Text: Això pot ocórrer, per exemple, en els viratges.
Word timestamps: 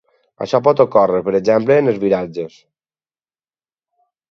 Això 0.45 0.59
pot 0.67 0.79
ocórrer, 0.85 1.19
per 1.27 1.35
exemple, 1.41 1.77
en 1.83 1.91
els 1.93 2.01
viratges. 2.05 2.59